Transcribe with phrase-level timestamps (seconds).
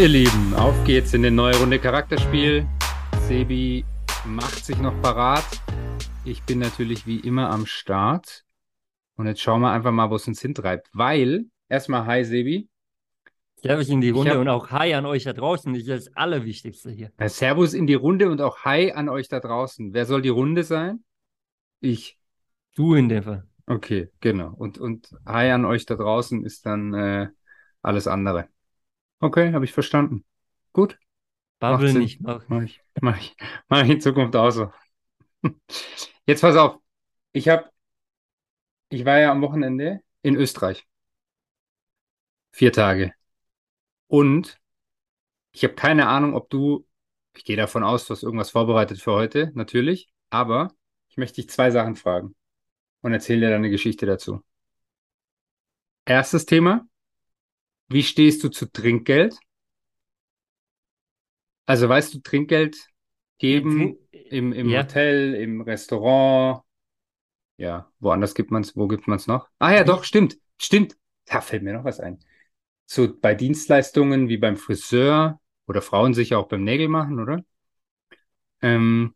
[0.00, 2.66] Ihr Lieben, auf geht's in eine neue Runde Charakterspiel.
[3.28, 3.84] Sebi
[4.24, 5.44] macht sich noch parat.
[6.24, 8.46] Ich bin natürlich wie immer am Start.
[9.16, 10.88] Und jetzt schauen wir einfach mal, wo es uns hintreibt.
[10.94, 12.70] Weil, erstmal hi Sebi.
[13.56, 15.74] Servus in die Runde hab- und auch Hi an euch da draußen.
[15.74, 17.12] Das ist das Allerwichtigste hier.
[17.18, 19.92] Äh, Servus in die Runde und auch hi an euch da draußen.
[19.92, 21.04] Wer soll die Runde sein?
[21.80, 22.18] Ich.
[22.74, 23.46] Du in dem Fall.
[23.66, 24.54] Okay, genau.
[24.56, 27.28] Und, und hi an euch da draußen ist dann äh,
[27.82, 28.48] alles andere.
[29.20, 30.24] Okay, habe ich verstanden.
[30.72, 30.98] Gut.
[31.58, 32.20] Babbel nicht.
[32.20, 32.42] Mach.
[32.48, 33.36] Mach ich, mach ich,
[33.68, 34.72] mach ich in Zukunft auch so.
[36.26, 36.80] Jetzt pass auf.
[37.32, 37.70] Ich hab,
[38.88, 40.86] ich war ja am Wochenende in Österreich.
[42.52, 43.12] Vier Tage.
[44.08, 44.60] Und
[45.52, 46.86] ich habe keine Ahnung, ob du,
[47.36, 50.08] ich gehe davon aus, du hast irgendwas vorbereitet für heute, natürlich.
[50.30, 50.72] Aber
[51.08, 52.34] ich möchte dich zwei Sachen fragen
[53.02, 54.42] und erzähle dir dann eine Geschichte dazu.
[56.04, 56.89] Erstes Thema.
[57.90, 59.36] Wie stehst du zu Trinkgeld?
[61.66, 62.76] Also weißt du, Trinkgeld
[63.38, 64.82] geben im, im Ja.
[64.82, 66.62] Hotel, im Restaurant.
[67.56, 69.48] Ja, woanders gibt man es, wo gibt man es noch?
[69.58, 70.96] Ah ja, doch, stimmt, stimmt.
[71.26, 72.18] Da fällt mir noch was ein.
[72.86, 77.44] So bei Dienstleistungen wie beim Friseur oder Frauen sicher auch beim Nägel machen, oder?
[78.62, 79.14] Ähm,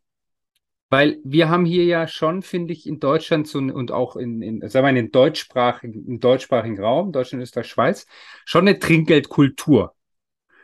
[0.94, 4.60] weil wir haben hier ja schon, finde ich, in Deutschland so, und auch in, in,
[4.60, 8.06] sagen wir mal, in den deutschsprachigen, im deutschsprachigen Raum, Deutschland, Österreich, Schweiz,
[8.44, 9.92] schon eine Trinkgeldkultur,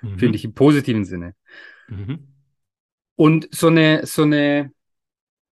[0.02, 0.18] Mhm.
[0.20, 1.34] finde ich, im positiven Sinne.
[1.88, 2.28] Mhm.
[3.16, 4.72] Und so eine, so eine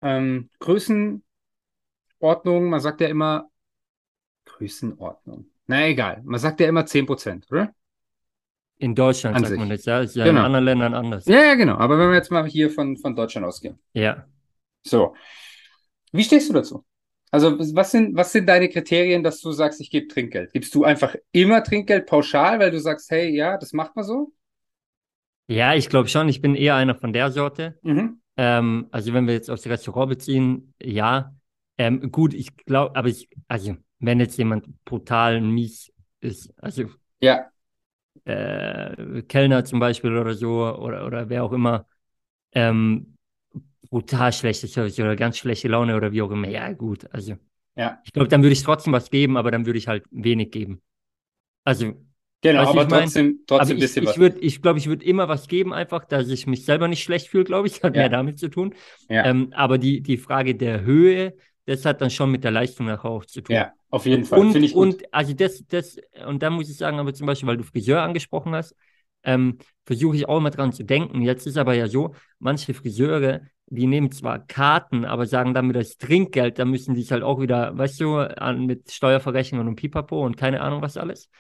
[0.01, 1.23] ähm, Größenordnung,
[2.71, 3.51] man sagt ja immer,
[4.45, 5.47] Größenordnung.
[5.67, 7.75] Na egal, man sagt ja immer 10%, oder?
[8.79, 9.59] In Deutschland An sagt sich.
[9.59, 10.01] man das, ja.
[10.01, 10.39] Ist ja Genau.
[10.41, 11.27] in anderen Ländern anders.
[11.27, 11.77] Ja, ja, genau.
[11.79, 13.77] Aber wenn wir jetzt mal hier von, von Deutschland ausgehen.
[13.93, 14.25] Ja.
[14.83, 15.15] So.
[16.13, 16.85] Wie stehst du dazu?
[17.31, 20.53] Also, was sind, was sind deine Kriterien, dass du sagst, ich gebe Trinkgeld?
[20.53, 24.33] Gibst du einfach immer Trinkgeld pauschal, weil du sagst, hey, ja, das macht man so?
[25.47, 27.79] Ja, ich glaube schon, ich bin eher einer von der Sorte.
[27.83, 28.21] Mhm.
[28.37, 31.35] Ähm, also wenn wir jetzt aufs Restaurant beziehen, ja.
[31.77, 36.89] Ähm, gut, ich glaube, aber ich, also wenn jetzt jemand brutal mies ist, also
[37.21, 37.51] Ja,
[38.25, 41.87] äh, Kellner zum Beispiel oder so oder, oder wer auch immer,
[42.53, 43.18] ähm,
[43.91, 47.37] brutal schlechte Service oder ganz schlechte Laune oder wie auch immer, ja gut, also
[47.77, 48.01] ja.
[48.05, 50.83] ich glaube, dann würde ich trotzdem was geben, aber dann würde ich halt wenig geben.
[51.65, 51.95] Also,
[52.41, 54.35] Genau, aber ich mein, trotzdem, trotzdem aber ein bisschen ich was.
[54.41, 57.43] ich glaube, ich würde immer was geben, einfach, dass ich mich selber nicht schlecht fühle,
[57.43, 58.03] glaube ich, hat Ja.
[58.03, 58.75] mehr damit zu tun.
[59.09, 59.25] Ja.
[59.25, 61.35] Ähm, aber die, die Frage der Höhe,
[61.67, 63.57] das hat dann schon mit der Leistung nachher auch zu tun.
[63.57, 64.39] Ja, auf jeden Fall.
[64.39, 64.87] Und, ich gut.
[64.87, 65.97] und also das, das,
[66.27, 68.77] und da muss ich sagen, aber zum Beispiel, weil du Friseur angesprochen hast,
[69.25, 71.23] ähm, versuche ich auch immer dran zu denken.
[71.23, 73.41] Jetzt ist aber ja so, manche Friseure,
[73.71, 77.41] die nehmen zwar Karten, aber sagen damit das Trinkgeld, da müssen die es halt auch
[77.41, 81.31] wieder, weißt du, an, mit Steuerverrechnung und Pipapo und keine Ahnung was alles.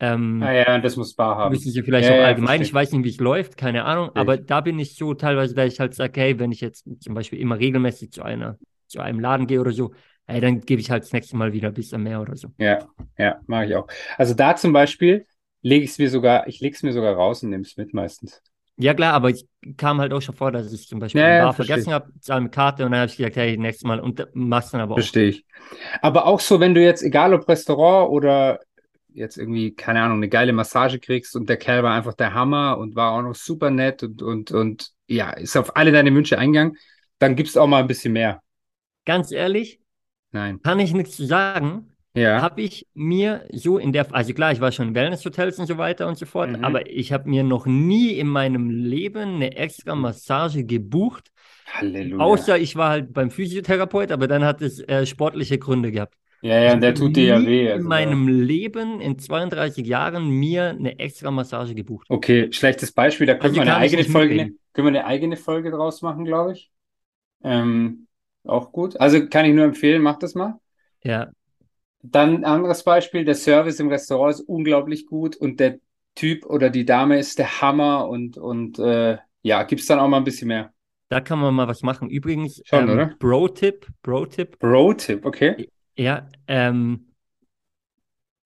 [0.00, 1.58] Ähm, Ah ja, das muss bar haben.
[1.58, 2.62] Müssen sie vielleicht Ja, auch ja, allgemein, verstehe.
[2.62, 5.54] ich weiß nicht, wie es läuft, keine Ahnung, Verstehe aber da bin ich so teilweise,
[5.54, 8.58] dass ich halt sage, hey, wenn ich jetzt zum Beispiel immer regelmäßig zu einer,
[8.88, 9.94] zu einem Laden gehe oder so,
[10.26, 12.48] hey, dann gebe ich halt das nächste Mal wieder ein bisschen mehr oder so.
[12.58, 12.88] Ja,
[13.18, 13.86] ja, mache ich auch.
[14.16, 15.26] Also da zum Beispiel
[15.62, 17.92] lege ich es mir sogar, ich lege es mir sogar raus und nehme es mit
[17.94, 18.42] meistens.
[18.78, 21.52] Ja, klar, aber ich kam halt auch schon vor, dass ich zum Beispiel Ja, ja,
[21.52, 24.74] vergessen habe, zahle mit Karte und dann habe ich gesagt, hey, nächstes Mal und machst
[24.74, 24.98] dann aber auch.
[24.98, 25.44] Verstehe ich.
[26.02, 28.60] Aber auch so, wenn du jetzt, egal ob Restaurant oder
[29.14, 32.76] jetzt irgendwie, keine Ahnung, eine geile Massage kriegst und der Kerl war einfach der Hammer
[32.78, 36.38] und war auch noch super nett und, und, und ja, ist auf alle deine Wünsche
[36.38, 36.76] eingegangen,
[37.18, 38.42] dann gibst du auch mal ein bisschen mehr.
[39.06, 39.80] Ganz ehrlich,
[40.32, 40.60] Nein.
[40.62, 42.40] kann ich nichts zu sagen, Ja.
[42.40, 45.78] habe ich mir so in der, also klar, ich war schon in Wellnesshotels und so
[45.78, 46.64] weiter und so fort, Mhm.
[46.64, 51.30] aber ich habe mir noch nie in meinem Leben eine extra Massage gebucht,
[51.66, 52.24] Halleluja.
[52.24, 56.14] außer ich war halt beim Physiotherapeut, aber dann hat es äh, sportliche Gründe gehabt.
[56.42, 57.66] ja, ja, und der tut dir ja weh.
[57.66, 62.06] in Also da- meinem Leben in 32 Jahren mir eine extra Massage gebucht.
[62.08, 64.58] Okay, schlechtes Beispiel, da können Also wir eine eigene Folge, mitreden.
[64.72, 66.70] können wir eine eigene Folge draus machen, glaube ich.
[67.42, 68.06] Ähm,
[68.44, 68.98] auch gut.
[69.00, 70.58] Also kann ich nur empfehlen, mach das mal.
[71.04, 71.30] Ja,
[72.02, 75.78] Dann ein anderes Beispiel, der Service im Restaurant ist unglaublich gut und der
[76.14, 80.18] Typ oder die Dame ist der Hammer und, und äh, ja, gibt's dann auch mal
[80.18, 80.72] ein bisschen mehr.
[81.08, 82.08] da kann man mal was machen.
[82.10, 83.16] Übrigens, Schon, ähm, oder?
[83.18, 85.62] Pro-Tipp, Pro-Tipp, Bro-Tipp, okay?
[85.96, 87.12] Ja, ähm,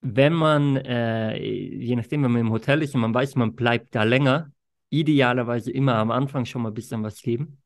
[0.00, 3.94] wenn man, äh, je nachdem, wenn man im Hotel ist und man weiß, man bleibt
[3.94, 4.52] da länger,
[4.90, 7.58] idealerweise immer am Anfang schon mal ein bisschen was geben,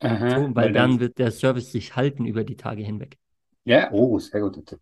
[0.00, 3.18] Aha, so, weil dann wird der Service sich halten über die Tage hinweg.
[3.64, 4.80] Ja, oh, sehr guter Tipp.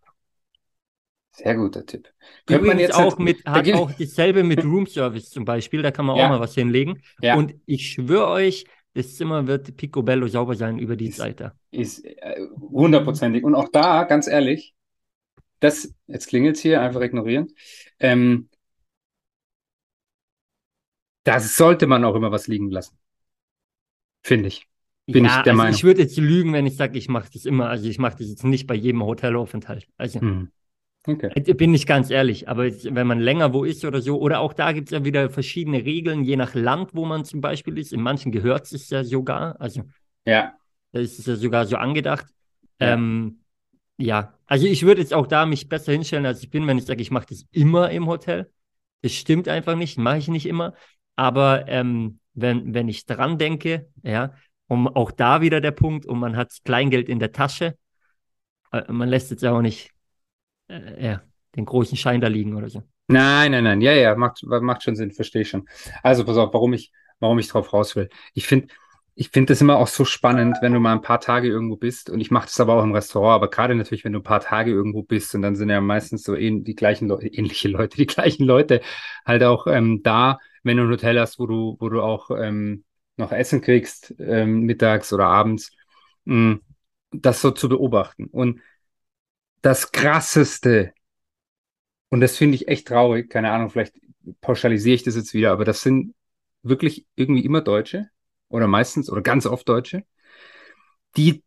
[1.37, 2.11] Sehr guter Tipp.
[2.47, 5.91] Könnte man jetzt auch halt- mit, da hat auch dasselbe mit Roomservice zum Beispiel, da
[5.91, 6.25] kann man Ja.
[6.25, 6.99] auch mal was hinlegen.
[7.21, 7.35] Ja.
[7.35, 11.53] Und ich schwöre euch, das Zimmer wird picobello sauber sein über die Ist- Zeit da.
[11.69, 12.41] Ist äh,
[12.71, 13.43] hundertprozentig.
[13.43, 14.73] Und auch da, ganz ehrlich,
[15.59, 17.49] das, jetzt klingelt's hier, einfach ignorieren.
[17.99, 18.49] Ähm,
[21.23, 22.97] da sollte man auch immer was liegen lassen.
[24.23, 24.65] Finde ich.
[25.05, 25.75] Bin ja, ich der also Meinung.
[25.75, 27.69] ich würde jetzt lügen, wenn ich sage, ich mache das immer.
[27.69, 29.87] Also ich mache das jetzt nicht bei jedem Hotelaufenthalt.
[29.97, 30.51] Also Hm.
[31.07, 31.31] Okay.
[31.33, 32.49] äh, bin ich ganz ehrlich.
[32.49, 35.29] Aber wenn man länger wo ist oder so, oder auch da gibt es ja wieder
[35.29, 37.93] verschiedene Regeln, je nach Land, wo man zum Beispiel ist.
[37.93, 39.59] In manchen gehört es ja sogar.
[39.59, 39.83] Also
[40.25, 40.53] Ja.
[40.91, 42.27] da ist es ja sogar so angedacht.
[42.79, 42.93] Ja.
[42.93, 43.39] Ähm,
[43.97, 46.85] ja, also ich würde jetzt auch da mich besser hinstellen, als ich bin, wenn ich
[46.85, 48.51] sage, ich mache das immer im Hotel.
[49.01, 50.73] Das stimmt einfach nicht, mache ich nicht immer.
[51.15, 54.33] Aber ähm, wenn, wenn ich dran denke, ja,
[54.67, 57.77] und auch da wieder der Punkt, und man hat Kleingeld in der Tasche,
[58.71, 59.91] äh, man lässt jetzt ja auch nicht
[60.67, 61.17] äh,
[61.55, 62.83] den großen Schein da liegen oder so.
[63.07, 63.81] Nein, nein, nein.
[63.81, 65.67] Ja, ja, macht, macht schon Sinn, verstehe ich schon.
[66.03, 68.09] Also pass auf, warum ich, warum ich drauf raus will.
[68.33, 68.67] Ich finde,
[69.15, 72.09] ich finde das immer auch so spannend, wenn du mal ein paar Tage irgendwo bist.
[72.09, 74.41] Und ich mache das aber auch im Restaurant, aber gerade natürlich, wenn du ein paar
[74.41, 77.97] Tage irgendwo bist und dann sind ja meistens so ähn, die gleichen Leute, ähnliche Leute,
[77.97, 78.81] die gleichen Leute
[79.25, 82.83] halt auch ähm, da, wenn du ein Hotel hast, wo du, wo du auch ähm,
[83.15, 85.71] noch Essen kriegst, ähm, mittags oder abends,
[86.25, 86.59] mh,
[87.11, 88.25] das so zu beobachten.
[88.25, 88.61] Und
[89.67, 90.93] das krasseste,
[92.07, 93.95] und das finde ich echt traurig, keine Ahnung, vielleicht
[94.39, 96.15] pauschalisiere ich das jetzt wieder, aber das sind
[96.63, 98.09] wirklich irgendwie immer Deutsche
[98.47, 100.05] oder meistens oder ganz oft Deutsche,
[101.17, 101.43] die,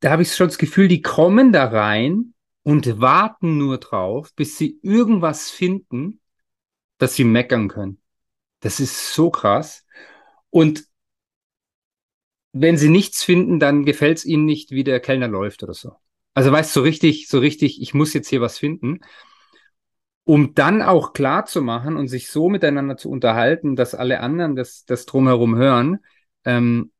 [0.00, 4.58] da habe ich schon das Gefühl, die kommen da rein und warten nur drauf, bis
[4.58, 6.20] sie irgendwas finden,
[6.98, 8.02] dass sie meckern können.
[8.60, 9.86] Das ist so krass.
[10.50, 10.84] Und
[12.52, 16.01] wenn sie nichts finden, dann gefällt es ihnen nicht, wie der Kellner läuft oder so.
[16.34, 19.00] Also weißt du, so richtig, so richtig, ich muss jetzt hier was finden,
[20.24, 24.56] um dann auch klar zu machen und sich so miteinander zu unterhalten, dass alle anderen
[24.56, 25.98] das, das drumherum hören,
[26.44, 26.92] ähm,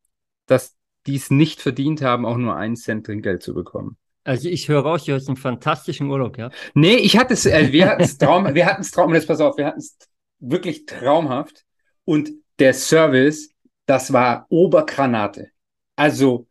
[0.46, 0.76] dass
[1.06, 3.96] die es nicht verdient haben, auch nur einen Cent Trinkgeld zu bekommen.
[4.24, 6.54] Also ich höre raus, du hast einen fantastischen Urlaub gehabt.
[6.74, 9.40] Nee, ich hatte es, äh, wir hatten es Traum, wir hatten es Traum, jetzt pass
[9.40, 9.96] auf, wir hatten es
[10.38, 11.64] wirklich traumhaft.
[12.04, 13.54] Und der Service,
[13.86, 15.50] das war Obergranate.
[15.96, 16.46] Also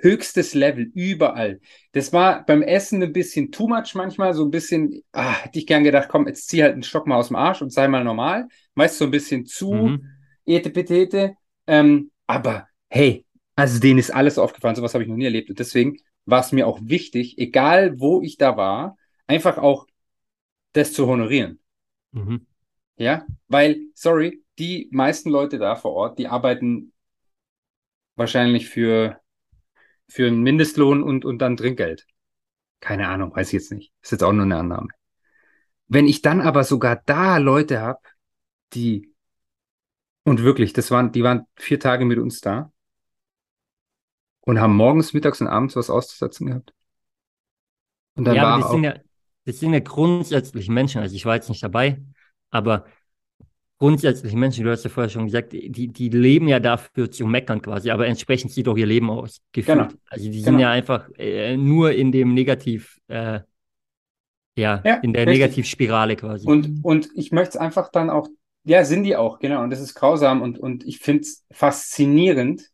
[0.00, 1.60] höchstes Level, überall.
[1.92, 5.66] Das war beim Essen ein bisschen too much manchmal, so ein bisschen, ah, hätte ich
[5.66, 8.04] gern gedacht, komm, jetzt zieh halt einen Stock mal aus dem Arsch und sei mal
[8.04, 8.48] normal.
[8.74, 10.10] Weißt du, so ein bisschen zu, Mhm.
[10.44, 11.36] ete petete.
[11.66, 13.24] Ähm, aber hey,
[13.56, 15.48] also denen ist alles aufgefallen, sowas habe ich noch nie erlebt.
[15.50, 15.96] Und deswegen
[16.26, 18.96] war es mir auch wichtig, egal wo ich da war,
[19.26, 19.86] einfach auch
[20.72, 21.60] das zu honorieren.
[22.12, 22.46] Mhm.
[22.96, 26.92] Ja, weil, sorry, die meisten Leute da vor Ort, die arbeiten
[28.16, 29.20] wahrscheinlich für,
[30.14, 32.06] für einen Mindestlohn und, und dann Trinkgeld.
[32.80, 33.92] Keine Ahnung, weiß ich jetzt nicht.
[34.02, 34.88] Ist jetzt auch nur eine Annahme.
[35.88, 38.00] Wenn ich dann aber sogar da Leute habe,
[38.74, 39.14] die,
[40.24, 42.72] und wirklich, das waren, die waren vier Tage mit uns da
[44.42, 46.72] und haben morgens, mittags und abends was auszusetzen gehabt.
[48.16, 48.98] Und dann Ja, war aber das auch, sind ja,
[49.44, 51.00] das sind ja grundsätzlich Menschen.
[51.00, 52.02] Also ich war jetzt nicht dabei,
[52.50, 52.86] aber
[53.78, 57.60] grundsätzlich Menschen, du hast ja vorher schon gesagt, die, die leben ja dafür zu meckern
[57.62, 59.90] quasi, aber entsprechend sieht auch ihr Leben aus, gefühlt.
[59.90, 60.00] Genau.
[60.08, 60.58] Also die sind Genau.
[60.58, 63.40] ja einfach äh, nur in dem Negativ, äh,
[64.56, 65.34] ja, Ja, in der richtig.
[65.38, 66.46] Negativspirale quasi.
[66.46, 68.28] Und, und ich möchte es einfach dann auch,
[68.64, 69.62] ja, sind die auch, genau.
[69.62, 72.70] Und das ist grausam und, und ich finde es faszinierend.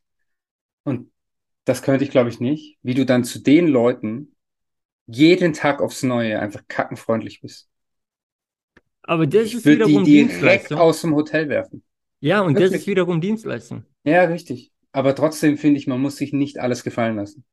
[0.85, 1.13] Und
[1.67, 4.37] das könnte ich, glaube ich, nicht, wie du dann zu den Leuten
[5.07, 7.70] jeden Tag aufs Neue einfach kackenfreundlich bist.
[9.11, 10.79] Aber das Ich ist würde die wiederum direkt Dienstleistung.
[10.79, 11.83] aus dem Hotel werfen.
[12.21, 12.81] Ja, und das Wirklich.
[12.83, 13.85] ist wiederum Dienstleistung.
[14.05, 14.73] Ja, richtig.
[14.93, 17.45] Aber trotzdem finde ich, man muss sich nicht alles gefallen lassen.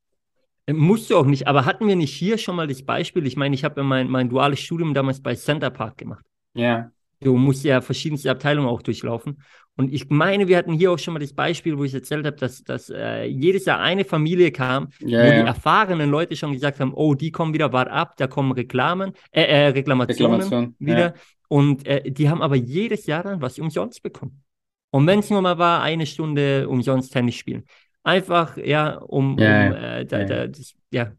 [0.66, 3.26] Äh, Musst du auch nicht, aber hatten wir nicht hier schon mal das Beispiel?
[3.28, 6.26] Ich meine, ich habe ja mein, mein duales Studium damals bei Center Park gemacht.
[6.54, 9.42] Ja, Du musst ja verschiedenste Abteilungen auch durchlaufen.
[9.76, 12.36] Und ich meine, wir hatten hier auch schon mal das Beispiel, wo ich erzählt habe,
[12.38, 15.46] dass, dass äh, jedes Jahr eine Familie kam, ja, wo die ja.
[15.46, 19.44] erfahrenen Leute schon gesagt haben, oh, die kommen wieder, wart ab, da kommen Reklamen, äh,
[19.44, 20.76] äh, Reklamationen Reklamation.
[20.80, 21.08] wieder.
[21.08, 21.14] Ja.
[21.48, 24.44] Und äh, die haben aber jedes Jahr dann was umsonst bekommen.
[24.92, 27.66] Und wenn es nur mal war, eine Stunde umsonst Tennis spielen.
[28.04, 31.12] Einfach, ja, um, Ja, um äh, da, da, das, ja,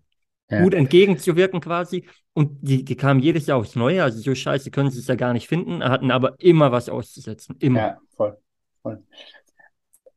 [0.50, 0.62] Ja.
[0.62, 2.06] gut entgegenzuwirken quasi.
[2.32, 4.02] Und die, die kamen jedes Jahr aufs Neue.
[4.02, 7.56] Also so scheiße können sie es ja gar nicht finden, hatten aber immer was auszusetzen.
[7.58, 7.78] Immer.
[7.78, 8.38] Ja, voll,
[8.82, 9.02] voll.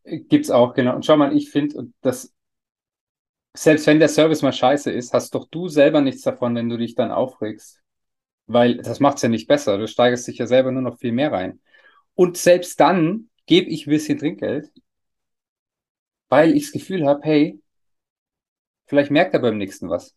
[0.04, 0.96] Gibt's auch, genau.
[0.96, 2.34] Und schau mal, ich finde, und das,
[3.56, 6.78] selbst wenn der Service mal scheiße ist, hast doch du selber nichts davon, wenn du
[6.78, 7.82] dich dann aufregst.
[8.52, 9.78] Weil das macht's ja nicht besser.
[9.78, 11.60] Du steigerst dich ja selber nur noch viel mehr rein.
[12.16, 14.72] Und selbst dann gebe ich ein bisschen Trinkgeld,
[16.30, 17.62] weil ich das Gefühl habe, hey,
[18.88, 20.16] vielleicht merkt er beim nächsten was.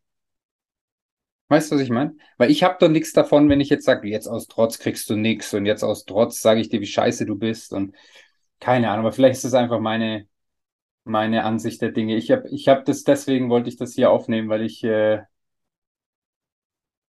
[1.49, 2.17] Weißt du, was ich meine?
[2.39, 5.17] Weil ich habe doch nichts davon, wenn ich jetzt sage, jetzt aus Trotz kriegst du
[5.17, 7.95] nichts und jetzt aus Trotz sage ich dir, wie scheiße du bist und
[8.61, 10.27] keine Ahnung, aber vielleicht ist das einfach meine,
[11.05, 12.17] meine Ansicht der Dinge.
[12.17, 15.23] Ich habe ich hab das, deswegen wollte ich das hier aufnehmen, weil ich, äh,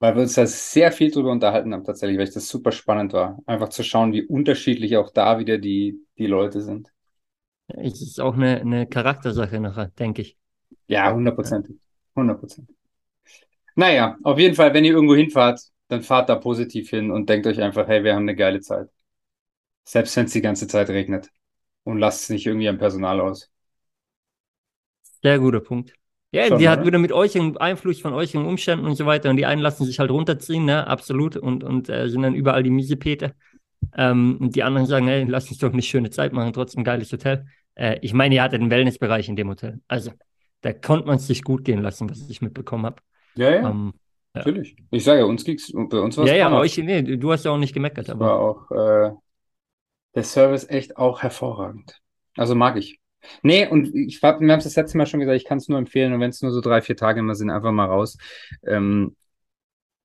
[0.03, 3.13] weil wir uns da sehr viel drüber unterhalten haben tatsächlich, weil ich das super spannend
[3.13, 3.39] war.
[3.45, 6.91] Einfach zu schauen, wie unterschiedlich auch da wieder die, die Leute sind.
[7.69, 10.38] Es ist auch eine, eine Charaktersache nachher, denke ich.
[10.88, 11.77] Ja, hundertprozentig.
[12.17, 12.75] Hundertprozentig.
[13.75, 17.48] Naja, auf jeden Fall, wenn ihr irgendwo hinfahrt, dann fahrt da positiv hin und denkt
[17.48, 18.89] euch einfach, hey, wir haben eine geile Zeit.
[19.86, 21.29] Selbst wenn es die ganze Zeit regnet.
[21.86, 23.50] Und lasst es nicht irgendwie am Personal aus.
[25.22, 25.93] Sehr guter Punkt.
[26.33, 26.87] Ja, Schon, die hat oder?
[26.87, 29.29] wieder mit euch einen Einfluss von euch und Umständen und so weiter.
[29.29, 31.37] Und die einen lassen sich halt runterziehen, ne, absolut.
[31.37, 33.33] Und, und äh, sind dann überall die Miesepeter.
[33.95, 37.11] Ähm, und die anderen sagen, hey, lass uns doch eine schöne Zeit machen, trotzdem geiles
[37.11, 37.45] Hotel.
[37.75, 39.81] Äh, ich meine, ihr hattet einen Wellnessbereich in dem Hotel.
[39.87, 40.11] Also,
[40.61, 43.01] da konnte man es sich gut gehen lassen, was ich mitbekommen habe.
[43.35, 43.93] Ja, ja, Ähm,
[44.33, 44.75] natürlich.
[44.91, 46.63] Ich sage, uns ging's, bei uns war es ja, ja, traumhaft.
[46.65, 49.11] euch, nee, du hast ja auch nicht gemeckert, aber war auch äh,
[50.15, 52.01] der Service echt auch hervorragend.
[52.35, 52.99] Also mag ich.
[53.41, 55.69] Nee, und ich hab, wir haben es das letzte Mal schon gesagt, ich kann es
[55.69, 58.17] nur empfehlen, und wenn es nur so drei, vier Tage immer sind, einfach mal raus.
[58.65, 59.15] Ähm,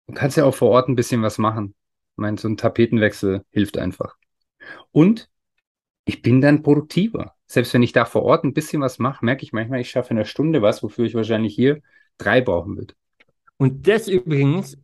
[0.07, 1.75] du kannst ja auch vor Ort ein bisschen was machen.
[2.13, 4.17] Ich meine, so ein Tapetenwechsel hilft einfach.
[4.93, 5.31] Und
[6.05, 7.35] ich bin dann produktiver.
[7.47, 10.11] Selbst wenn ich da vor Ort ein bisschen was mache, merke ich manchmal, ich schaffe
[10.11, 11.81] in einer Stunde was, wofür ich wahrscheinlich hier
[12.19, 12.95] drei brauchen würde.
[13.59, 14.79] Und das übrigens,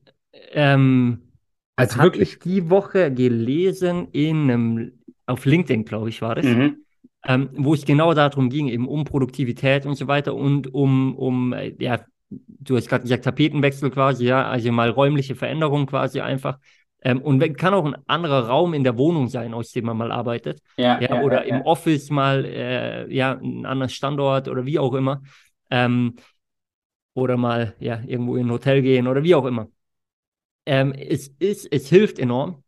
[0.53, 1.23] ähm,
[1.77, 2.33] Also wirklich.
[2.35, 4.93] ich die Woche gelesen in einem,
[5.27, 6.84] auf LinkedIn, glaube ich, war das, Mhm.
[7.27, 11.53] Ähm, wo es genau darum ging, eben um Produktivität und so weiter und um, um
[11.53, 12.01] äh, ja,
[12.31, 16.59] du hast gerade gesagt, Tapetenwechsel quasi, ja, also mal räumliche Veränderung quasi einfach.
[17.03, 20.11] Ähm, und kann auch ein anderer Raum in der Wohnung sein, aus dem man mal
[20.11, 20.61] arbeitet.
[20.79, 24.79] Ja, Ja, ja, oder ja, im Office mal, äh, ja, ein anderer Standort oder wie
[24.79, 25.23] auch immer.
[25.71, 26.15] Ähm,
[27.15, 29.69] oder mal, ja, irgendwo in ein Hotel gehen oder wie auch immer.
[30.67, 32.65] Ähm, es ist, es hilft enorm,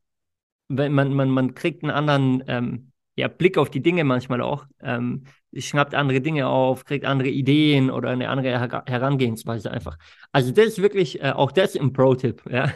[0.68, 4.66] wenn man, man, man kriegt einen anderen ähm, ja, Blick auf die Dinge manchmal auch.
[4.80, 5.24] Ähm,
[5.56, 9.96] schnappt andere Dinge auf, kriegt andere Ideen oder eine andere Her Herangehensweise einfach.
[10.32, 12.72] Also das ist wirklich, äh, auch das im Pro-Tipp, ja.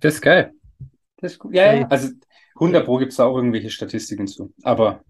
[0.00, 0.52] Das ist geil.
[1.16, 1.54] Das ist gut.
[1.54, 1.86] Ja, ja.
[1.88, 2.10] Also
[2.54, 4.52] 100 Pro gibt es da auch irgendwelche Statistiken zu.
[4.62, 5.02] Aber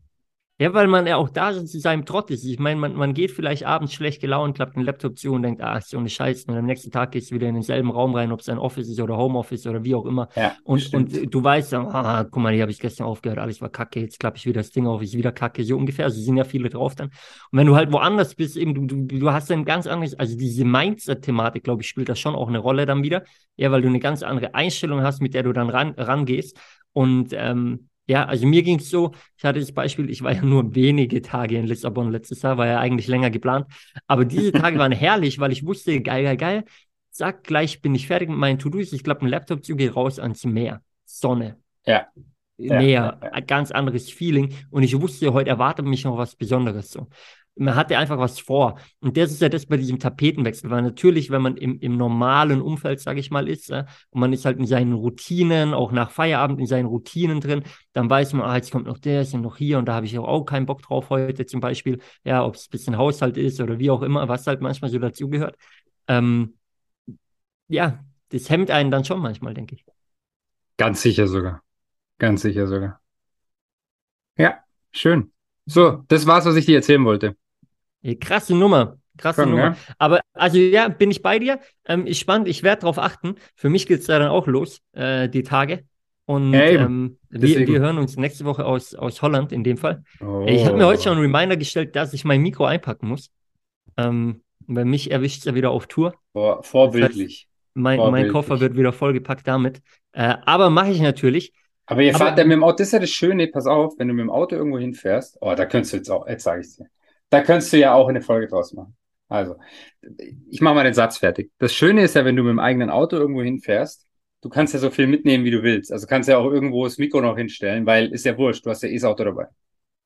[0.60, 2.44] Ja, weil man ja auch da zu seinem Trott ist.
[2.44, 5.62] Ich meine, man, man geht vielleicht abends schlecht gelaunt, klappt den Laptop zu und denkt,
[5.62, 6.50] ach, ist so eine Scheiße.
[6.50, 8.88] Und am nächsten Tag gehst du wieder in denselben Raum rein, ob es ein Office
[8.88, 10.28] ist oder Homeoffice oder wie auch immer.
[10.34, 11.16] ja, Und, stimmt.
[11.16, 14.00] und du weißt dann, ah, guck mal, hier habe ich gestern aufgehört, alles war kacke,
[14.00, 16.06] jetzt klappe ich wieder das Ding auf, ist wieder kacke, so ungefähr.
[16.06, 17.10] Also sind ja viele drauf dann.
[17.52, 20.36] Und wenn du halt woanders bist, eben, du, du, du hast ein ganz anderes, also
[20.36, 23.22] diese Mindset-Thematik, glaube ich, spielt da schon auch eine Rolle dann wieder.
[23.54, 26.58] Ja, weil du eine ganz andere Einstellung hast, mit der du dann ran, rangehst.
[26.92, 30.42] Und ähm, ja, also mir ging es so, ich hatte das Beispiel, ich war ja
[30.42, 33.66] nur wenige Tage in Lissabon letztes Jahr, war ja eigentlich länger geplant.
[34.06, 36.64] Aber diese Tage waren herrlich, weil ich wusste, geil, geil, geil.
[37.10, 38.92] Zack, gleich bin ich fertig mit meinen To-Dos.
[38.92, 40.82] Ich klappe einen Laptop zu, gehe raus ans Meer.
[41.04, 41.58] Sonne.
[41.84, 42.06] Ja.
[42.56, 43.32] Ja, Meer, ja, ja.
[43.32, 44.54] ein ganz anderes Feeling.
[44.70, 47.08] Und ich wusste, heute erwartet mich noch was Besonderes so.
[47.58, 48.78] Man hatte einfach was vor.
[49.00, 52.60] Und das ist ja das bei diesem Tapetenwechsel, weil natürlich, wenn man im, im normalen
[52.60, 56.10] Umfeld, sage ich mal, ist, äh, und man ist halt in seinen Routinen, auch nach
[56.10, 57.62] Feierabend in seinen Routinen drin,
[57.92, 60.06] dann weiß man, ah, jetzt kommt noch der, ist ja noch hier und da habe
[60.06, 61.98] ich auch, auch keinen Bock drauf heute zum Beispiel.
[62.24, 64.98] Ja, ob es ein bisschen Haushalt ist oder wie auch immer, was halt manchmal so
[64.98, 65.56] dazugehört.
[66.06, 66.54] Ähm,
[67.68, 69.84] ja, das hemmt einen dann schon manchmal, denke ich.
[70.76, 71.62] Ganz sicher sogar.
[72.18, 73.00] Ganz sicher sogar.
[74.36, 74.62] Ja,
[74.92, 75.32] schön.
[75.66, 77.36] So, das war's, was ich dir erzählen wollte.
[78.02, 78.98] Ja, krasse Nummer.
[79.16, 79.62] Krasse Schon, Nummer.
[79.64, 79.76] ja?
[79.98, 81.58] Aber also ja, bin ich bei dir.
[81.86, 82.46] Ähm, ist spannend.
[82.48, 83.34] Ich werde darauf achten.
[83.56, 85.84] Für mich geht es da dann auch los, äh, die Tage.
[86.24, 86.84] Und Ja, eben.
[86.84, 90.04] ähm, wir, wir hören uns nächste Woche aus, aus Holland in dem Fall.
[90.20, 90.44] Oh.
[90.46, 93.30] Ich habe mir heute schon einen Reminder gestellt, dass ich mein Mikro einpacken muss.
[93.96, 96.14] Ähm, weil mich erwischt es ja wieder auf Tour.
[96.32, 97.48] Vor, vorbildlich.
[97.74, 98.32] Mein, mein Vorbildlich.
[98.32, 99.80] Koffer wird wieder vollgepackt damit.
[100.12, 101.52] Äh, aber mache ich natürlich.
[101.86, 103.94] Aber ihr Aber- fahrt ja mit dem Auto, das ist ja das Schöne, pass auf,
[103.98, 106.60] wenn du mit dem Auto irgendwo hinfährst, oh, da könntest du jetzt auch, jetzt sage
[106.60, 106.86] ich dir,
[107.30, 108.96] da könntest du ja auch eine Folge draus machen.
[109.28, 109.56] Also,
[110.50, 111.52] ich mache mal den Satz fertig.
[111.58, 114.06] Das Schöne ist ja, wenn du mit dem eigenen Auto irgendwo hinfährst,
[114.40, 115.92] du kannst ja so viel mitnehmen, wie du willst.
[115.92, 118.82] Also kannst ja auch irgendwo das Mikro noch hinstellen, weil ist ja wurscht, du hast
[118.82, 119.48] ja eh das Auto dabei.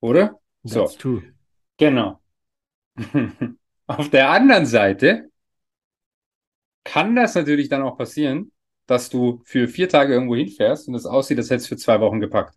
[0.01, 0.39] Oder?
[0.63, 0.81] So.
[0.81, 1.23] That's true.
[1.77, 2.19] Genau.
[3.87, 5.29] Auf der anderen Seite
[6.83, 8.51] kann das natürlich dann auch passieren,
[8.87, 11.99] dass du für vier Tage irgendwo hinfährst und es aussieht, als hättest du für zwei
[12.01, 12.55] Wochen gepackt.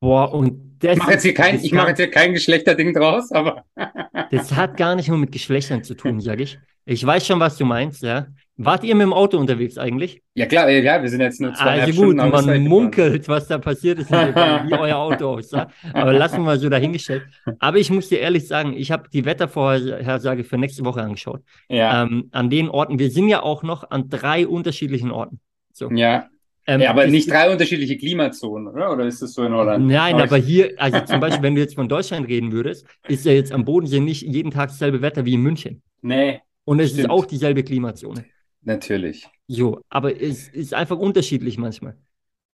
[0.00, 3.30] Boah, und das, Ich mache jetzt hier kein, ich mache jetzt hier kein Geschlechterding draus,
[3.32, 3.64] aber
[4.30, 6.58] Das hat gar nicht nur mit Geschlechtern zu tun, sage ich.
[6.86, 8.26] Ich weiß schon, was du meinst, ja.
[8.56, 10.22] Wart ihr mit dem Auto unterwegs eigentlich?
[10.34, 13.58] ja klar, ja, wir sind jetzt nur zweieinhalb Also gut, Stunden man munkelt, was da
[13.58, 15.70] passiert ist, wie euer Auto aussah.
[15.94, 17.22] Aber lassen wir mal so dahingestellt.
[17.58, 21.42] Aber ich muss dir ehrlich sagen, ich habe die Wettervorhersage für nächste Woche angeschaut.
[21.68, 25.40] Ja, Ähm, an den Orten, wir sind ja auch noch an drei unterschiedlichen Orten.
[25.72, 25.90] So.
[25.90, 26.28] ja.
[26.70, 28.92] Ähm, ja, aber es- nicht drei unterschiedliche Klimazonen, oder?
[28.92, 29.86] Oder ist das so in Holland?
[29.86, 33.32] Nein, Aber hier, also zum Beispiel, wenn du jetzt von Deutschland reden würdest, ist ja
[33.32, 35.82] jetzt am Bodensee nicht jeden Tag dasselbe Wetter wie in München.
[36.02, 37.10] Nee, Und es ist Stimmt.
[37.10, 38.24] auch dieselbe Klimazone.
[38.62, 39.26] natürlich.
[39.48, 41.96] So, aber es ist einfach unterschiedlich manchmal.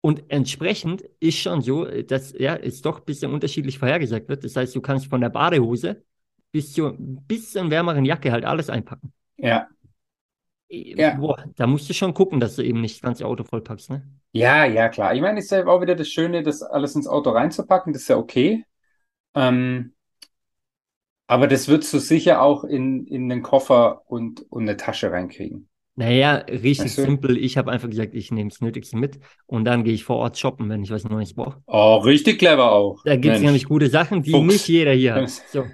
[0.00, 4.44] Und entsprechend ist schon so, dass ja, es doch ein bisschen unterschiedlich vorhergesagt wird.
[4.44, 6.04] Das heißt, du kannst von der Badehose
[6.52, 9.12] bis zu ein bisschen wärmeren Jacke halt alles einpacken.
[9.36, 9.68] Ja.
[10.68, 11.14] Ja.
[11.14, 14.02] Boah, da musst du schon gucken, dass du eben nicht das ganze Auto vollpackst, ne?
[14.32, 15.14] Ja, ja, klar.
[15.14, 18.02] Ich meine, es ist ja auch wieder das Schöne, das alles ins Auto reinzupacken, das
[18.02, 18.64] ist ja okay.
[19.34, 19.94] Ähm,
[21.26, 25.68] aber das würdest du sicher auch in, in den Koffer und, und eine Tasche reinkriegen.
[25.98, 27.02] Naja, richtig Weißt du?
[27.02, 27.38] simpel.
[27.38, 30.38] Ich habe einfach gesagt, ich nehme das Nötigste mit und dann gehe ich vor Ort
[30.38, 31.62] shoppen, wenn ich was Neues brauche.
[31.66, 33.02] Oh, richtig clever auch.
[33.04, 34.46] Da gibt es nämlich gute Sachen, die Fuchs.
[34.46, 35.30] nicht jeder hier hat.
[35.50, 35.64] So,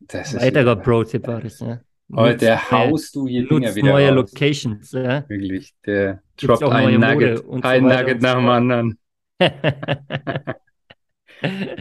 [0.00, 0.76] Das ist weiterer.
[0.76, 1.80] Pro-Tipp war das, ja.
[2.14, 4.32] Heute Nutzt neue- haust du hier Dinger wieder neue raus.
[4.32, 5.28] Locations, ja.
[5.28, 8.98] Wirklich, der droppt ein Nugget, so ein weiter Nugget so nach dem anderen.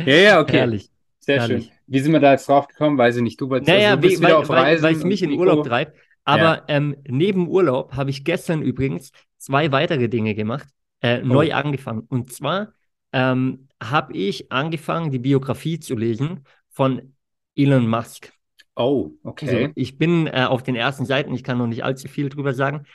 [0.06, 0.58] Ja, ja, okay.
[0.60, 0.90] Herrlich.
[1.20, 1.66] Sehr herrlich.
[1.66, 1.74] schön.
[1.88, 2.98] Wie sind wir da jetzt drauf gekommen?
[2.98, 3.40] Weiß ich nicht.
[3.42, 5.32] Du, also Naja, du bist wie, wieder weil, auf weil, Reisen weil es mich in
[5.32, 5.98] Nico- Urlaub treibt.
[6.24, 10.68] Aber ähm, neben Urlaub habe ich gestern übrigens zwei weitere Dinge gemacht,
[11.02, 12.02] äh, neu angefangen.
[12.08, 12.74] Und zwar
[13.12, 17.16] ähm, habe ich angefangen, die Biografie zu lesen von
[17.56, 18.32] Elon Musk.
[18.76, 19.74] Oh, So, okay.
[19.76, 22.86] ich bin äh, auf den ersten Seiten, ich kann noch nicht allzu viel drüber sagen,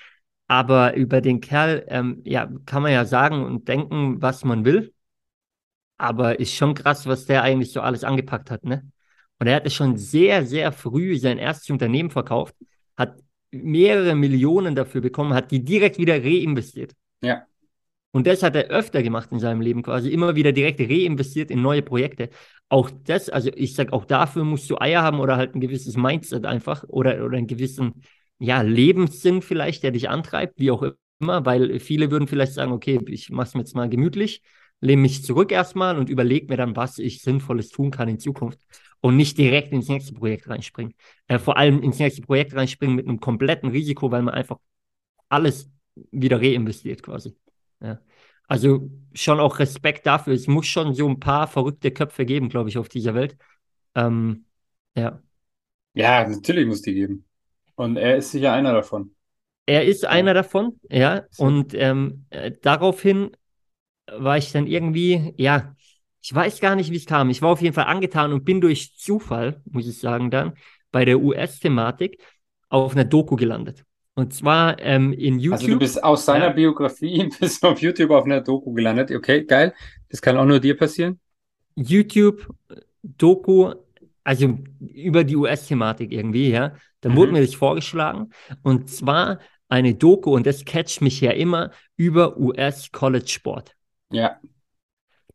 [0.49, 4.95] aber über den Kerl, ähm, ja, kann man ja sagen und denken, was man will.
[5.97, 8.91] Aber ist schon krass, was der eigentlich so alles angepackt hat, ne?
[9.39, 12.55] Und er hatte schon sehr, sehr früh sein erstes Unternehmen verkauft,
[12.97, 13.19] hat
[13.51, 16.93] mehrere Millionen dafür bekommen, hat die direkt wieder reinvestiert.
[17.21, 17.49] Ja.
[18.15, 21.61] Und das hat er öfter gemacht in seinem Leben quasi, immer wieder direkt reinvestiert in
[21.61, 22.31] neue Projekte.
[22.69, 25.97] Auch das, also ich sag, auch dafür musst du Eier haben oder halt ein gewisses
[25.97, 28.03] Mindset einfach oder, oder einen gewissen,
[28.39, 30.85] ja, Lebenssinn vielleicht, der dich antreibt, wie auch
[31.19, 34.43] immer, weil viele würden vielleicht sagen, okay, ich mach's mir jetzt mal gemütlich,
[34.81, 38.61] lehne mich zurück erstmal und überlege mir dann, was ich Sinnvolles tun kann in Zukunft
[39.01, 40.95] und nicht direkt ins nächste Projekt reinspringen.
[41.27, 44.59] Äh, vor allem ins nächste Projekt reinspringen mit einem kompletten Risiko, weil man einfach
[45.29, 45.69] alles
[46.13, 47.35] wieder reinvestiert quasi.
[47.85, 48.01] Ja.
[48.47, 50.35] Also schon auch Respekt dafür.
[50.35, 53.37] Es muss schon so ein paar verrückte Köpfe geben, glaube ich, auf dieser Welt.
[53.95, 54.47] Ähm,
[54.97, 55.23] ja.
[55.95, 57.25] Ja, natürlich muss die geben.
[57.77, 59.15] Und er ist sicher einer davon.
[59.67, 61.25] Er ist einer davon, ja.
[61.39, 63.31] Und ähm, äh, daraufhin
[64.07, 65.75] war ich dann irgendwie, ja,
[66.23, 67.31] ich weiß gar nicht, wie es kam.
[67.31, 70.55] Ich war auf jeden Fall angetan und bin durch Zufall, muss ich sagen, dann
[70.91, 72.23] bei der US-Thematik
[72.69, 73.85] auf einer Doku gelandet.
[74.17, 75.53] Und zwar ähm, in YouTube.
[75.55, 76.53] Also du bist aus seiner Ja.
[76.53, 79.11] Biografie bist auf YouTube auf einer Doku gelandet.
[79.11, 79.75] Okay, geil.
[80.09, 81.19] Das kann auch nur dir passieren.
[81.77, 83.75] YouTube-Doku,
[84.23, 86.75] also über die US-Thematik irgendwie, ja.
[87.01, 87.17] Dann Mhm.
[87.17, 88.31] wurde mir das vorgeschlagen.
[88.63, 93.75] Und zwar eine Doku, und das catcht mich ja immer, über US-College-Sport.
[94.11, 94.41] Ja.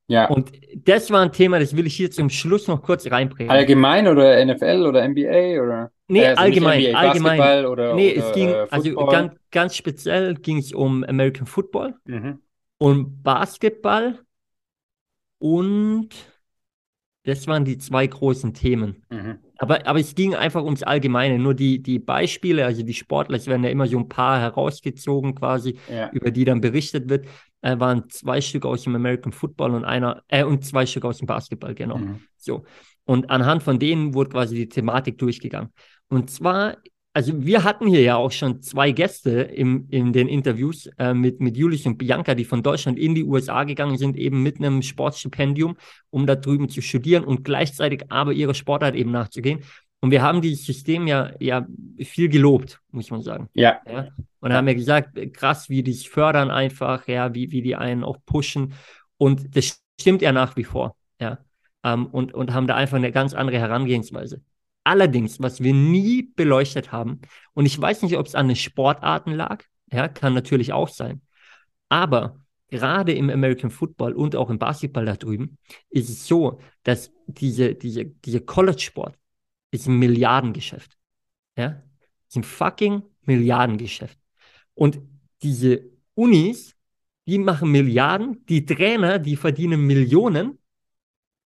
[0.07, 0.27] Ja.
[0.29, 3.51] Und das war ein Thema, das will ich hier zum Schluss noch kurz reinbringen.
[3.51, 5.91] Allgemein oder NFL oder NBA oder?
[6.09, 7.65] Nee, also allgemein, NBA, allgemein.
[7.65, 11.95] Oder, Nee, oder es ging, äh, also ganz, ganz speziell ging es um American Football
[12.05, 12.39] Mhm.
[12.79, 14.19] und Basketball
[15.37, 16.09] und
[17.23, 19.03] das waren die zwei großen Themen.
[19.09, 19.39] Mhm.
[19.57, 21.37] Aber, aber es ging einfach ums Allgemeine.
[21.37, 25.35] Nur die, die Beispiele, also die Sportler, es werden ja immer so ein paar herausgezogen
[25.35, 26.09] quasi, Ja.
[26.11, 27.27] über die dann berichtet wird,
[27.61, 31.17] äh, waren zwei Stück aus dem American Football und einer, äh, und zwei Stück aus
[31.17, 31.97] dem Basketball, genau.
[31.97, 32.21] Mhm.
[32.37, 32.63] So.
[33.03, 35.71] Und anhand von denen wurde quasi die Thematik durchgegangen.
[36.09, 36.77] Und zwar,
[37.13, 41.39] also wir hatten hier ja auch schon zwei Gäste im, in den Interviews äh, mit,
[41.39, 44.81] mit Julius und Bianca, die von Deutschland in die USA gegangen sind, eben mit einem
[44.81, 45.77] Sportstipendium,
[46.09, 49.61] um da drüben zu studieren und gleichzeitig aber ihrer Sportart eben nachzugehen.
[50.01, 51.67] Und wir haben dieses System ja, ja
[51.99, 53.49] viel gelobt, muss man sagen.
[53.53, 53.81] Ja.
[53.85, 54.07] Ja.
[54.39, 58.05] Und haben ja gesagt, krass, wie die sich fördern einfach, ja, wie, wie die einen
[58.05, 58.73] auch pushen.
[59.17, 61.39] Und das stimmt ja nach wie vor, ja.
[61.83, 64.41] Ähm, und, und haben da einfach eine ganz andere Herangehensweise.
[64.89, 67.21] Allerdings, was wir nie beleuchtet haben,
[67.53, 71.21] und ich weiß nicht, ob es an den Sportarten lag, ja, kann natürlich auch sein.
[71.89, 75.59] Aber gerade im American Football und auch im Basketball da drüben
[75.91, 79.15] ist es so, dass diese, diese, diese College-Sport
[79.69, 80.97] ist ein Milliardengeschäft.
[81.55, 81.83] Ja,
[82.27, 84.17] ist ein fucking Milliardengeschäft.
[84.73, 84.99] Und
[85.43, 85.83] diese
[86.15, 86.75] Unis,
[87.27, 90.57] die machen Milliarden, die Trainer, die verdienen Millionen.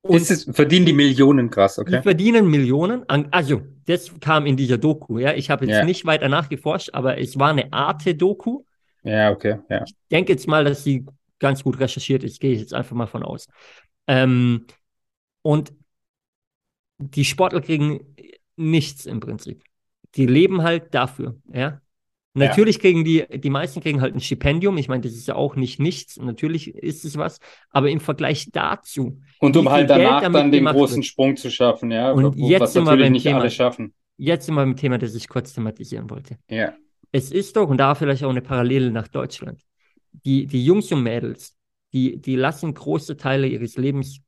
[0.01, 2.01] Und es, verdienen die Millionen krass, die okay?
[2.01, 3.07] verdienen Millionen.
[3.09, 5.19] An, also, das kam in dieser Doku.
[5.19, 5.83] Ja, ich habe jetzt Ja.
[5.83, 8.63] nicht weiter nachgeforscht, aber es war eine Arte-Doku.
[9.03, 9.83] Ja, okay, ja.
[9.85, 11.05] Ich denke jetzt mal, dass sie
[11.39, 12.39] ganz gut recherchiert ist.
[12.39, 13.47] Gehe ich jetzt einfach mal von aus.
[14.07, 14.67] Ähm,
[15.41, 15.73] und
[16.97, 18.15] die Sportler kriegen
[18.55, 19.63] nichts im Prinzip.
[20.15, 21.81] Die leben halt dafür, ja.
[22.47, 24.77] Natürlich kriegen die, die meisten kriegen halt ein Stipendium.
[24.77, 26.17] Ich meine, das ist ja auch nicht nichts.
[26.17, 27.39] Natürlich ist es was.
[27.69, 31.05] Aber im Vergleich dazu, Und um halt danach dann den großen wird.
[31.05, 33.39] Sprung zu schaffen, ja, Und wo- jetzt was sind wir natürlich beim nicht Thema.
[33.41, 33.93] alle schaffen.
[34.17, 36.37] jetzt sind wir im Thema, das ich kurz thematisieren wollte.
[36.49, 36.73] Ja.
[37.11, 39.61] Es ist doch, und da vielleicht auch eine Parallele nach Deutschland,
[40.25, 41.55] die, die Jungs und Mädels,
[41.93, 44.19] die, die lassen große Teile ihres Lebens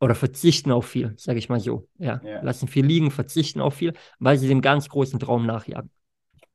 [0.00, 1.88] oder verzichten auf viel, sage ich mal so.
[1.98, 2.42] Ja, Ja.
[2.42, 5.90] lassen viel liegen, verzichten auf viel, weil sie dem ganz großen Traum nachjagen.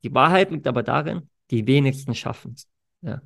[0.05, 2.67] Die Wahrheit liegt aber darin, die wenigsten schaffen es.
[3.01, 3.23] Ja.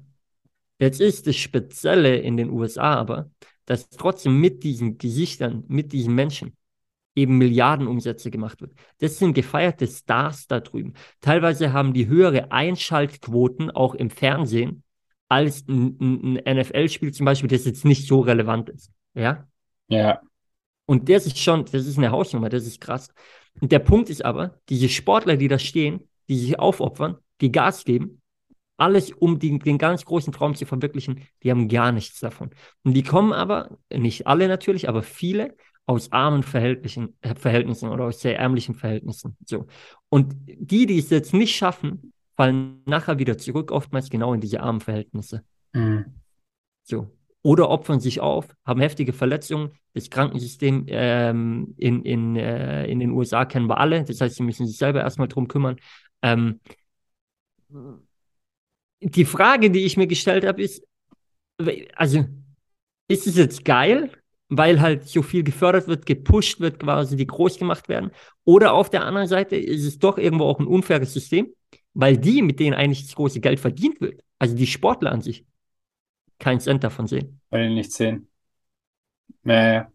[0.80, 3.30] Jetzt ist das Spezielle in den USA aber,
[3.66, 6.56] dass trotzdem mit diesen Gesichtern, mit diesen Menschen
[7.16, 8.72] eben Milliardenumsätze gemacht wird.
[9.00, 10.94] Das sind gefeierte Stars da drüben.
[11.20, 14.84] Teilweise haben die höhere Einschaltquoten auch im Fernsehen
[15.28, 18.90] als ein, ein, ein NFL-Spiel zum Beispiel, das jetzt nicht so relevant ist.
[19.16, 19.50] Ja.
[19.90, 20.22] Ja.
[20.86, 23.10] Und das ist schon, das ist eine Hausnummer, das ist krass.
[23.60, 27.84] Und der Punkt ist aber, diese Sportler, die da stehen, die sich aufopfern, die Gas
[27.84, 28.22] geben,
[28.78, 32.52] alles um den, den ganz großen Traum zu verwirklichen, die haben gar nichts davon.
[32.84, 38.06] Und die kommen aber, nicht alle natürlich, aber viele aus armen Verhältnissen, äh, Verhältnissen oder
[38.06, 39.36] aus sehr ärmlichen Verhältnissen.
[39.46, 39.66] So.
[40.08, 44.62] Und die, die es jetzt nicht schaffen, fallen nachher wieder zurück, oftmals genau in diese
[44.62, 45.44] armen Verhältnisse.
[45.74, 46.06] Mhm.
[46.84, 47.12] So.
[47.42, 49.72] Oder opfern sich auf, haben heftige Verletzungen.
[49.94, 54.04] Das Krankensystem ähm, in, in, äh, in den USA kennen wir alle.
[54.04, 55.78] Das heißt, sie müssen sich selber erstmal drum kümmern.
[56.22, 56.60] Ähm,
[59.02, 60.86] die Frage, die ich mir gestellt habe, ist,
[61.96, 62.26] also,
[63.08, 64.12] ist es jetzt geil,
[64.50, 68.12] weil halt so viel gefördert wird, gepusht wird, quasi, die groß gemacht werden?
[68.46, 71.54] Oder auf der anderen Seite ist es doch irgendwo auch ein unfaires System,
[71.94, 75.46] weil die, mit denen eigentlich das große Geld verdient wird, also die Sportler an sich,
[76.40, 77.42] keinen Cent davon sehen.
[77.50, 78.30] Weil die nicht sehen.
[79.44, 79.92] Naja.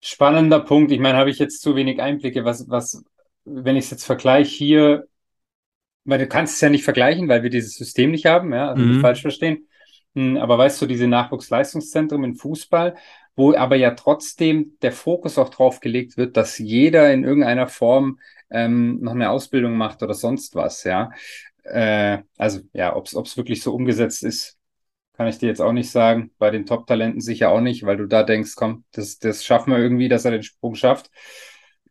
[0.00, 0.92] Spannender Punkt.
[0.92, 3.02] Ich meine, habe ich jetzt zu wenig Einblicke, was, was,
[3.46, 5.08] wenn ich es jetzt vergleiche hier,
[6.04, 8.84] weil du kannst es ja nicht vergleichen, weil wir dieses System nicht haben, ja, also
[8.84, 9.00] nicht Mhm.
[9.00, 9.66] falsch verstehen.
[10.14, 12.96] Hm, Aber weißt du, diese Nachwuchsleistungszentren im Fußball,
[13.34, 18.18] wo aber ja trotzdem der Fokus auch drauf gelegt wird, dass jeder in irgendeiner Form
[18.50, 21.10] ähm, noch eine Ausbildung macht oder sonst was, ja.
[21.64, 24.56] Äh, also ja, ob es wirklich so umgesetzt ist,
[25.14, 26.30] kann ich dir jetzt auch nicht sagen.
[26.38, 29.78] Bei den Top-Talenten sicher auch nicht, weil du da denkst, komm, das, das schaffen wir
[29.78, 31.10] irgendwie, dass er den Sprung schafft.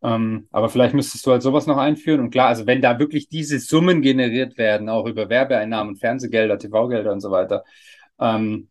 [0.05, 2.19] Ähm, aber vielleicht müsstest du halt sowas noch einführen.
[2.19, 7.11] Und klar, also wenn da wirklich diese Summen generiert werden, auch über Werbeeinnahmen, Fernsehgelder, TV-Gelder
[7.11, 7.63] und so weiter,
[8.19, 8.67] ähm,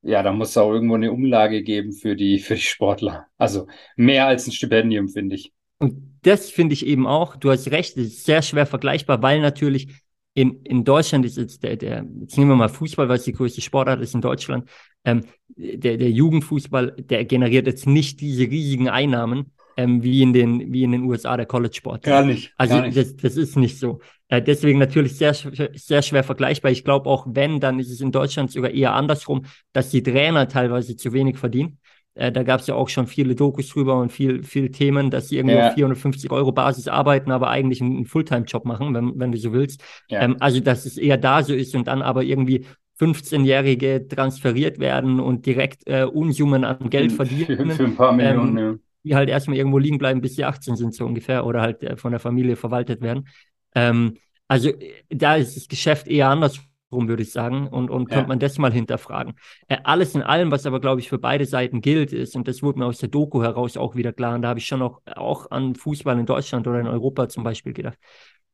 [0.00, 3.26] ja, dann muss es auch irgendwo eine Umlage geben für die, für die Sportler.
[3.36, 5.52] Also mehr als ein Stipendium, finde ich.
[5.78, 9.40] Und das finde ich eben auch, du hast recht, es ist sehr schwer vergleichbar, weil
[9.40, 9.88] natürlich
[10.32, 13.32] in, in Deutschland ist jetzt der, der, jetzt nehmen wir mal Fußball, weil es die
[13.32, 14.70] größte Sportart ist in Deutschland,
[15.04, 20.72] ähm, der, der Jugendfußball, der generiert jetzt nicht diese riesigen Einnahmen, ähm, wie in den,
[20.72, 22.04] wie in den USA der College-Sport.
[22.24, 22.52] nicht.
[22.58, 22.96] Also gar nicht.
[22.96, 24.00] das, das ist nicht so.
[24.26, 26.72] Äh, deswegen natürlich sehr, sehr schwer vergleichbar.
[26.72, 30.48] Ich glaube auch, wenn, dann ist es in Deutschland sogar eher andersrum, dass die Trainer
[30.48, 31.78] teilweise zu wenig verdienen.
[32.14, 35.28] Äh, da gab es ja auch schon viele Dokus drüber und viel, viel Themen, dass
[35.28, 35.68] sie irgendwie Ja.
[35.68, 39.52] auf 450 Euro Basis arbeiten, aber eigentlich einen, einen Fulltime-Job machen, wenn, wenn du so
[39.52, 39.80] willst.
[40.08, 40.22] Ja.
[40.22, 42.66] Ähm, also, dass es eher da so ist und dann aber irgendwie
[42.98, 48.58] 15-Jährige transferiert werden und direkt äh, Unsummen an Geld Für, verdienen für ein paar Millionen,
[48.58, 48.74] ja.
[49.08, 51.96] Die halt erstmal irgendwo liegen bleiben, bis sie 18 sind, so ungefähr, oder halt äh,
[51.96, 53.28] von der Familie verwaltet werden.
[53.74, 54.16] Ähm,
[54.48, 58.16] also äh, da ist das Geschäft eher andersrum, würde ich sagen, und, und Ja.
[58.16, 59.34] könnte man das mal hinterfragen.
[59.68, 62.62] Äh, alles in allem, was aber, glaube ich, für beide Seiten gilt, ist, und das
[62.62, 65.00] wurde mir aus der Doku heraus auch wieder klar, und da habe ich schon auch,
[65.16, 67.98] auch an Fußball in Deutschland oder in Europa zum Beispiel gedacht.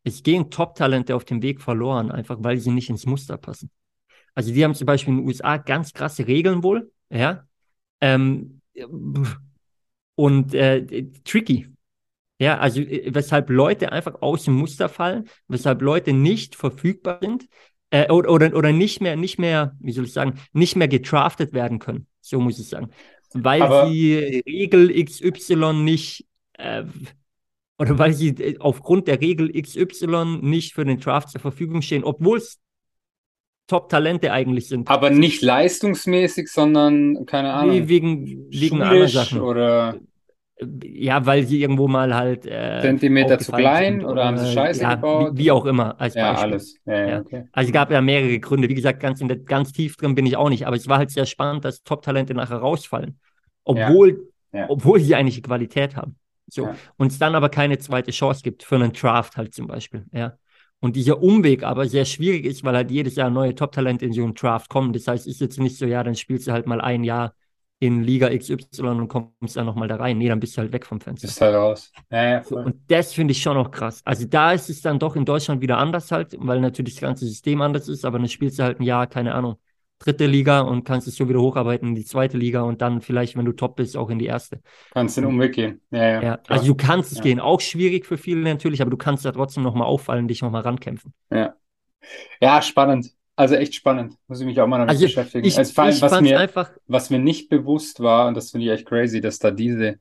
[0.03, 3.71] Es gehen Top-Talente auf dem Weg verloren, einfach weil sie nicht ins Muster passen.
[4.35, 7.45] Also die haben zum Beispiel in den USA ganz krasse Regeln wohl, ja.
[8.01, 8.61] Ähm,
[10.14, 11.68] und äh, tricky.
[12.38, 17.46] Ja, also äh, weshalb Leute einfach aus dem Muster fallen, weshalb Leute nicht verfügbar sind
[17.90, 21.53] äh, oder, oder, oder nicht mehr, nicht mehr, wie soll ich sagen, nicht mehr getraftet
[21.53, 22.07] werden können.
[22.20, 22.90] So muss ich sagen.
[23.33, 26.85] Weil Aber- sie Regel XY nicht äh,
[27.79, 32.05] oder weil sie äh, aufgrund der Regel XY nicht für den Draft zur Verfügung stehen,
[32.05, 32.61] obwohl es
[33.66, 34.88] Top-Talente eigentlich sind.
[34.88, 39.40] Aber nicht leistungsmäßig, sondern, keine Nee, Ahnung, wegen, wegen anderen Sachen.
[39.40, 39.96] oder
[40.61, 44.83] Ja, weil sie irgendwo mal halt äh, Zentimeter zu klein sind oder haben sie Scheiße
[44.83, 45.33] ja, gebaut?
[45.35, 46.53] Wie, wie auch immer, als ja, Beispiel.
[46.53, 46.77] alles.
[46.87, 47.44] Ja, ja, okay.
[47.53, 48.68] Also es gab ja mehrere Gründe.
[48.68, 50.66] Wie gesagt, ganz, in der, ganz tief drin bin ich auch nicht.
[50.66, 53.18] Aber es war halt sehr spannend, dass Top-Talente nachher rausfallen.
[53.64, 54.29] Obwohl,
[54.68, 56.16] obwohl sie eigentlich Qualität haben.
[56.46, 56.68] So.
[56.96, 60.05] Und es dann aber keine zweite Chance gibt für einen Draft halt zum Beispiel.
[60.12, 60.37] Ja.
[60.85, 64.23] Und dieser Umweg aber sehr schwierig ist, weil halt jedes Jahr neue Top-Talente in so
[64.23, 64.92] einen Draft kommen.
[64.92, 67.35] Das heißt, ist jetzt nicht so, ja, dann spielst du halt mal ein Jahr
[67.79, 70.18] in Liga XY und kommst dann nochmal da rein.
[70.18, 71.27] Nee, dann bist du halt weg vom Fenster.
[71.29, 71.90] Ist halt raus.
[72.11, 72.64] Ja, ja, So, voll.
[72.66, 74.03] und das finde ich schon auch krass.
[74.05, 77.27] Also da ist es dann doch in Deutschland wieder anders halt, weil natürlich das ganze
[77.27, 79.57] System anders ist, aber dann spielst du halt ein Jahr, keine Ahnung,
[79.98, 83.37] dritte Liga und kannst es so wieder hocharbeiten in die zweite Liga und dann vielleicht,
[83.37, 84.61] wenn du top bist, auch in die erste.
[84.92, 85.80] Kannst den Umweg gehen.
[85.90, 87.24] Ja, ja, Ja, also du kannst es Ja.
[87.24, 87.40] gehen.
[87.40, 91.12] Auch schwierig für viele natürlich, aber du kannst da trotzdem nochmal auffallen, dich nochmal rankämpfen.
[91.30, 91.54] Ja.
[92.40, 93.11] Ja, spannend.
[93.37, 94.16] also echt spannend.
[94.28, 95.44] Muss ich mich auch mal damit Also beschäftigen.
[95.46, 98.66] ich, Also vor allem, was mir, einfach, was mir nicht bewusst war, und das finde
[98.66, 99.98] ich echt crazy, dass da diese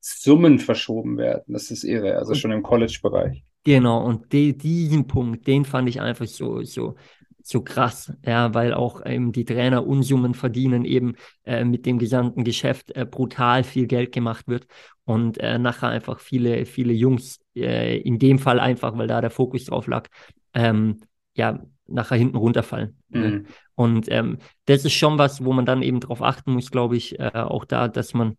[0.00, 1.52] Summen verschoben werden.
[1.52, 2.16] Das ist irre.
[2.16, 3.44] Also schon im College-Bereich.
[3.64, 6.96] genau, und de, diesen Punkt, den fand ich einfach so, so,
[7.42, 12.44] so krass, ja, weil auch eben die Trainer Unsummen verdienen, eben äh, mit dem gesamten
[12.44, 14.66] Geschäft äh, brutal viel Geld gemacht wird
[15.04, 19.30] und äh, nachher einfach viele, viele Jungs, äh, in dem Fall einfach, weil da der
[19.30, 20.08] Fokus drauf lag,
[20.54, 21.00] ähm,
[21.34, 22.96] ja, nachher hinten runterfallen.
[23.08, 23.28] ne?
[23.28, 23.46] Mhm.
[23.74, 27.18] Und ähm, das ist schon was, wo man dann eben drauf achten muss, glaube ich,
[27.18, 28.36] äh, auch da, dass man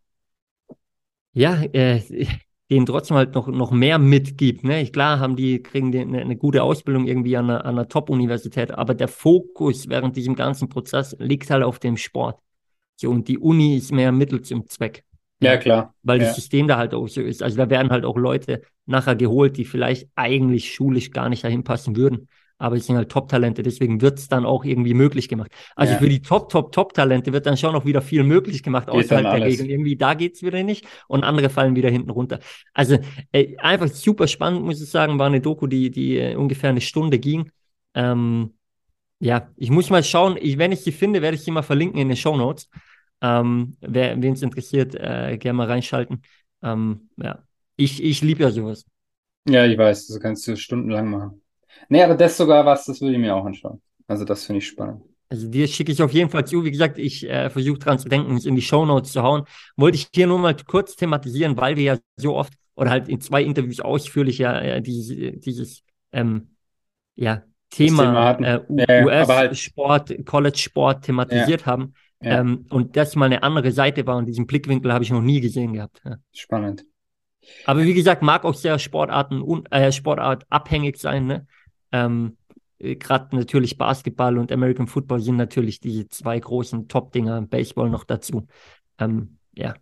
[1.34, 2.00] ja, äh,
[2.74, 4.64] denen trotzdem halt noch, noch mehr mitgibt.
[4.64, 4.82] Ne?
[4.82, 7.88] Ich, klar haben die, kriegen die eine, eine gute Ausbildung irgendwie an einer, an einer
[7.88, 12.40] Top-Universität, aber der Fokus während diesem ganzen Prozess liegt halt auf dem Sport.
[12.96, 15.04] So, und die Uni ist mehr Mittel zum Zweck.
[15.40, 15.94] Ja, klar.
[16.04, 16.26] Weil Ja.
[16.28, 17.44] das System da halt auch so ist.
[17.44, 21.64] Also da werden halt auch Leute nachher geholt, die vielleicht eigentlich schulisch gar nicht dahin
[21.64, 22.28] passen würden.
[22.58, 25.52] Aber es sind halt Top-Talente, deswegen wird es dann auch irgendwie möglich gemacht.
[25.76, 26.00] Also Ja.
[26.00, 29.26] für die Top, Top, Top-Talente wird dann schon noch wieder viel möglich gemacht, Geht außerhalb
[29.32, 29.46] der.
[29.46, 29.70] Regeln.
[29.70, 32.40] Irgendwie da geht es wieder nicht und andere fallen wieder hinten runter.
[32.74, 32.98] Also
[33.32, 35.20] äh, einfach super spannend, muss ich sagen.
[35.20, 37.50] War eine Doku, die, die äh, ungefähr eine Stunde ging.
[37.96, 38.54] Ähm,
[39.20, 40.38] ja, ich muss mal schauen.
[40.42, 42.70] Ich, wenn ich sie finde, werde ich sie mal verlinken in den Show Notes.
[43.22, 46.22] Ähm, wer wen es interessiert, äh, gerne mal reinschalten.
[46.62, 47.44] Ähm, ja,
[47.78, 48.86] ich, ich liebe ja sowas.
[49.48, 51.43] Ja, ich weiß, das kannst du stundenlang machen.
[51.90, 53.82] Nee, aber das sogar was, das würde ich mir auch anschauen.
[54.08, 55.02] Also das finde ich spannend.
[55.30, 56.64] Also dir schicke ich auf jeden Fall zu.
[56.64, 59.44] Wie gesagt, ich äh, versuche dran zu denken, es in die Show Notes zu hauen.
[59.76, 63.20] Wollte ich hier nur mal kurz thematisieren, weil wir ja so oft oder halt in
[63.22, 65.08] zwei Interviews ausführlich ja äh, dieses,
[65.42, 66.50] dieses ähm,
[67.16, 71.94] ja, Thema Thema äh, U- Ja, ja, aber halt- US-Sport, College-Sport thematisiert haben.
[72.22, 72.40] Ja.
[72.40, 75.42] Ähm, und das mal eine andere Seite war und diesen Blickwinkel habe ich noch nie
[75.42, 76.02] gesehen gehabt.
[76.06, 76.16] Ja.
[76.32, 76.86] Spannend.
[77.66, 81.26] Aber wie gesagt, mag auch sehr Sportarten un, äh, Sportart abhängig sein.
[81.28, 81.48] Ne?
[81.94, 82.38] Ähm,
[82.80, 88.46] Gerade natürlich Basketball und American Football sind natürlich die zwei großen Top-Dinger, Baseball noch dazu.
[89.00, 89.74] Ähm, ja.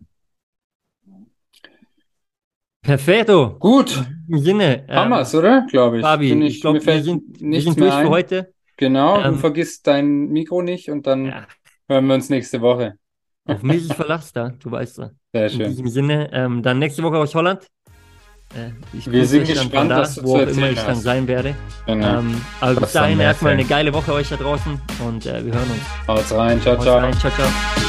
[2.80, 3.56] Perfetto.
[3.58, 5.66] Gut, Im Sinne, ähm, wir's, oder?
[5.70, 6.02] Glaube ich.
[6.02, 8.08] Fabi, Bin ich glaube, wir sind, wir sind durch für ein.
[8.08, 8.52] heute.
[8.76, 11.46] Genau, du Ähm, vergisst dein Mikro nicht und dann Ja,
[11.88, 12.94] hören wir uns nächste Woche.
[13.46, 15.10] auf mich Verlass da, du weißt ja.
[15.32, 15.68] Sehr In schön.
[15.70, 17.66] diesem Sinne, ähm, dann nächste Woche aus Holland.
[18.54, 20.88] Äh, ich Wir sind dann gespannt, da, was du wo zu auch immer ich dann
[20.88, 21.02] hast.
[21.02, 21.54] sein werde.
[21.86, 22.18] Genau.
[22.18, 25.44] Ähm, aber bis Was dann dahin erstmal eine geile Woche euch da draußen und äh,
[25.44, 26.08] wir hören uns.
[26.08, 26.60] Haut's rein.
[26.60, 26.98] Ciao, Haut ciao.
[26.98, 27.12] rein.
[27.18, 27.81] Ciao, ciao.